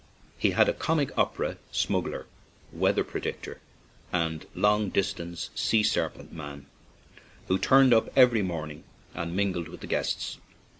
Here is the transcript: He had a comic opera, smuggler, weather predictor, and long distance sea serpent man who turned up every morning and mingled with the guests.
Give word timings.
He 0.39 0.49
had 0.49 0.67
a 0.67 0.73
comic 0.73 1.15
opera, 1.15 1.57
smuggler, 1.71 2.25
weather 2.73 3.03
predictor, 3.03 3.61
and 4.11 4.47
long 4.55 4.89
distance 4.89 5.51
sea 5.53 5.83
serpent 5.83 6.33
man 6.33 6.65
who 7.49 7.59
turned 7.59 7.93
up 7.93 8.09
every 8.17 8.41
morning 8.41 8.83
and 9.13 9.35
mingled 9.35 9.67
with 9.67 9.81
the 9.81 9.85
guests. 9.85 10.39